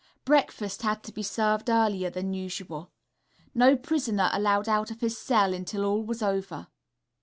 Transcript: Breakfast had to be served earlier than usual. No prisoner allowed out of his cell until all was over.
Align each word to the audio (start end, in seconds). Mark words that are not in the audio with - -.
Breakfast 0.25 0.81
had 0.81 1.03
to 1.03 1.11
be 1.11 1.21
served 1.21 1.69
earlier 1.69 2.09
than 2.09 2.33
usual. 2.33 2.91
No 3.53 3.75
prisoner 3.77 4.31
allowed 4.33 4.67
out 4.67 4.89
of 4.89 5.01
his 5.01 5.15
cell 5.15 5.53
until 5.53 5.85
all 5.85 6.01
was 6.03 6.23
over. 6.23 6.69